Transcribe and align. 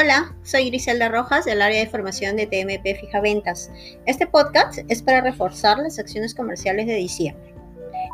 Hola, 0.00 0.32
soy 0.44 0.70
Griselda 0.70 1.08
Rojas 1.08 1.44
del 1.44 1.60
área 1.60 1.80
de 1.80 1.90
formación 1.90 2.36
de 2.36 2.46
TMP 2.46 3.00
Fija 3.00 3.20
Ventas. 3.20 3.68
Este 4.06 4.28
podcast 4.28 4.78
es 4.86 5.02
para 5.02 5.22
reforzar 5.22 5.76
las 5.78 5.98
acciones 5.98 6.36
comerciales 6.36 6.86
de 6.86 6.94
diciembre. 6.94 7.52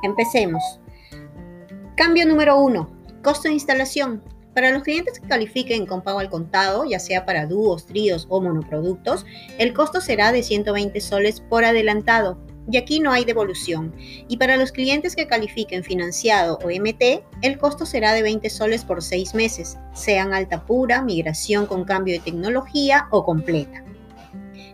Empecemos. 0.03 0.81
Cambio 1.95 2.25
número 2.25 2.59
1. 2.59 2.89
Costo 3.23 3.49
de 3.49 3.55
instalación. 3.55 4.23
Para 4.55 4.71
los 4.71 4.83
clientes 4.83 5.21
que 5.21 5.29
califiquen 5.29 5.85
con 5.85 6.01
pago 6.01 6.21
al 6.21 6.31
contado, 6.31 6.87
ya 6.87 6.99
sea 6.99 7.27
para 7.27 7.45
dúos, 7.45 7.85
tríos 7.85 8.27
o 8.31 8.41
monoproductos, 8.41 9.27
el 9.59 9.75
costo 9.75 10.01
será 10.01 10.33
de 10.33 10.43
120 10.43 10.99
soles 11.03 11.43
por 11.43 11.67
adelantado 11.67 12.39
y 12.71 12.77
aquí 12.77 13.01
no 13.01 13.13
hay 13.13 13.25
devolución. 13.25 13.95
Y 14.29 14.37
para 14.37 14.57
los 14.57 14.73
clientes 14.73 15.17
que 15.17 15.27
califiquen 15.27 15.85
financiado 15.85 16.59
o 16.63 16.69
MT, 16.69 17.25
el 17.43 17.59
costo 17.59 17.87
será 17.87 18.13
de 18.13 18.23
20 18.23 18.49
soles 18.51 18.85
por 18.85 19.03
6 19.03 19.35
meses, 19.35 19.79
sean 19.93 20.33
alta 20.33 20.65
pura, 20.67 21.03
migración 21.03 21.67
con 21.67 21.85
cambio 21.85 22.15
de 22.15 22.21
tecnología 22.21 23.09
o 23.11 23.25
completa. 23.25 23.85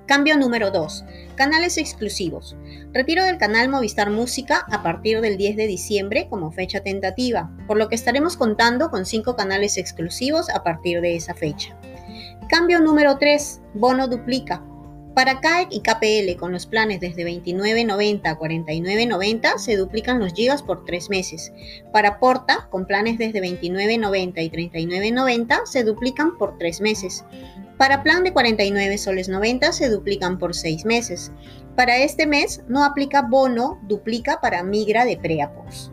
Cambio 0.07 0.37
número 0.37 0.73
2. 0.73 1.05
Canales 1.37 1.79
exclusivos. 1.79 2.57
Retiro 2.93 3.25
del 3.25 3.39
canal 3.39 3.69
Movistar 3.69 4.11
Música 4.11 4.67
a 4.69 4.83
partir 4.83 5.21
del 5.21 5.37
10 5.37 5.57
de 5.57 5.69
diciembre 5.69 6.27
como 6.29 6.51
fecha 6.51 6.81
tentativa, 6.81 7.51
por 7.69 7.77
lo 7.77 7.89
que 7.89 7.95
estaremos 7.95 8.37
contando 8.37 8.91
con 8.91 9.07
5 9.07 9.37
canales 9.37 9.77
exclusivos 9.77 10.51
a 10.51 10.65
partir 10.65 11.01
de 11.01 11.15
esa 11.15 11.35
fecha. 11.35 11.77
Cambio 12.49 12.81
número 12.81 13.19
3. 13.19 13.61
Bono 13.75 14.09
duplica. 14.09 14.65
Para 15.21 15.39
CAEC 15.39 15.69
y 15.71 15.81
KPL 15.81 16.39
con 16.39 16.51
los 16.51 16.65
planes 16.65 16.99
desde 16.99 17.27
29.90 17.27 18.23
a 18.25 18.39
49.90 18.39 19.59
se 19.59 19.77
duplican 19.77 20.19
los 20.19 20.33
gigas 20.33 20.63
por 20.63 20.87
3 20.87 21.11
meses. 21.11 21.53
Para 21.93 22.19
Porta 22.19 22.69
con 22.71 22.87
planes 22.87 23.19
desde 23.19 23.43
29.90 23.43 24.43
y 24.43 24.51
39.90 24.51 25.67
se 25.67 25.85
duplican 25.85 26.39
por 26.39 26.57
3 26.57 26.81
meses. 26.81 27.27
Para 27.77 28.03
plan 28.03 28.25
de 28.25 28.33
49 28.33 28.97
soles 28.97 29.29
90 29.29 29.73
se 29.73 29.91
duplican 29.91 30.39
por 30.39 30.55
6 30.55 30.87
meses. 30.87 31.33
Para 31.77 31.99
este 31.99 32.27
mes 32.27 32.63
no 32.67 32.83
aplica 32.83 33.21
bono, 33.21 33.79
duplica 33.83 34.41
para 34.41 34.63
migra 34.63 35.05
de 35.05 35.19
pre 35.19 35.43
a 35.43 35.53
post. 35.53 35.93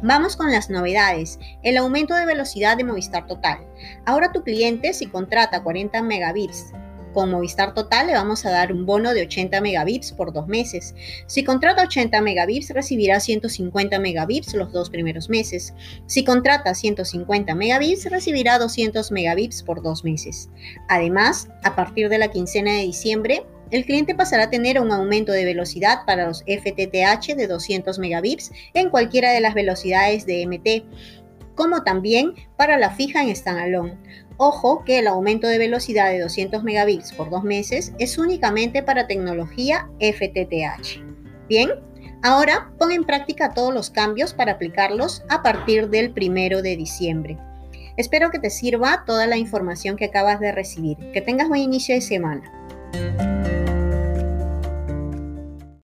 Vamos 0.00 0.36
con 0.36 0.52
las 0.52 0.70
novedades. 0.70 1.40
El 1.64 1.76
aumento 1.76 2.14
de 2.14 2.24
velocidad 2.24 2.76
de 2.76 2.84
Movistar 2.84 3.26
Total. 3.26 3.66
Ahora 4.06 4.30
tu 4.30 4.44
cliente 4.44 4.92
si 4.92 5.06
contrata 5.06 5.64
40 5.64 6.00
megabits 6.02 6.72
con 7.14 7.30
Movistar 7.30 7.72
Total 7.72 8.06
le 8.06 8.12
vamos 8.12 8.44
a 8.44 8.50
dar 8.50 8.72
un 8.72 8.84
bono 8.84 9.14
de 9.14 9.22
80 9.22 9.60
megabits 9.62 10.12
por 10.12 10.34
dos 10.34 10.46
meses. 10.46 10.94
Si 11.26 11.44
contrata 11.44 11.84
80 11.84 12.20
megabits, 12.20 12.70
recibirá 12.70 13.20
150 13.20 13.98
megabits 14.00 14.52
los 14.52 14.72
dos 14.72 14.90
primeros 14.90 15.30
meses. 15.30 15.72
Si 16.06 16.24
contrata 16.24 16.74
150 16.74 17.54
megabits, 17.54 18.10
recibirá 18.10 18.58
200 18.58 19.10
megabits 19.12 19.62
por 19.62 19.82
dos 19.82 20.04
meses. 20.04 20.50
Además, 20.88 21.48
a 21.62 21.74
partir 21.74 22.10
de 22.10 22.18
la 22.18 22.28
quincena 22.28 22.72
de 22.72 22.82
diciembre, 22.82 23.46
el 23.70 23.86
cliente 23.86 24.14
pasará 24.14 24.44
a 24.44 24.50
tener 24.50 24.80
un 24.80 24.92
aumento 24.92 25.32
de 25.32 25.44
velocidad 25.44 26.04
para 26.06 26.26
los 26.26 26.42
FTTH 26.42 27.34
de 27.34 27.46
200 27.46 27.98
megabits 27.98 28.52
en 28.74 28.90
cualquiera 28.90 29.32
de 29.32 29.40
las 29.40 29.54
velocidades 29.54 30.26
de 30.26 30.46
MT, 30.46 30.84
como 31.54 31.82
también 31.82 32.34
para 32.56 32.78
la 32.78 32.90
fija 32.90 33.22
en 33.22 33.34
standalone. 33.34 33.96
Ojo 34.36 34.84
que 34.84 34.98
el 34.98 35.06
aumento 35.06 35.46
de 35.46 35.58
velocidad 35.58 36.10
de 36.10 36.20
200 36.20 36.64
megabits 36.64 37.12
por 37.12 37.30
dos 37.30 37.44
meses 37.44 37.92
es 37.98 38.18
únicamente 38.18 38.82
para 38.82 39.06
tecnología 39.06 39.88
FTTH. 40.00 41.02
Bien, 41.48 41.70
ahora 42.22 42.72
pon 42.78 42.90
en 42.90 43.04
práctica 43.04 43.54
todos 43.54 43.72
los 43.72 43.90
cambios 43.90 44.34
para 44.34 44.52
aplicarlos 44.52 45.22
a 45.28 45.42
partir 45.42 45.88
del 45.88 46.12
primero 46.12 46.62
de 46.62 46.76
diciembre. 46.76 47.38
Espero 47.96 48.30
que 48.30 48.40
te 48.40 48.50
sirva 48.50 49.04
toda 49.06 49.26
la 49.26 49.36
información 49.36 49.96
que 49.96 50.06
acabas 50.06 50.40
de 50.40 50.50
recibir. 50.50 50.96
Que 51.12 51.20
tengas 51.20 51.48
buen 51.48 51.62
inicio 51.62 51.94
de 51.94 52.00
semana. 52.00 52.42